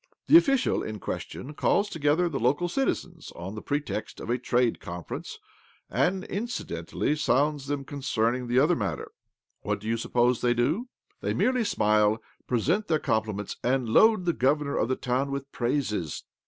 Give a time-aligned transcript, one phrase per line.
[0.25, 4.79] The official in question calls together the local citizens, on the pretext of a trade
[4.79, 5.37] conference,
[5.91, 9.11] and inci dentally sounds them concerning the other matter.
[9.11, 9.11] And
[9.61, 10.89] what do you suppose they do?
[11.19, 12.17] They merely smile,
[12.47, 16.23] present their compli ments, and load the governor of the town with praises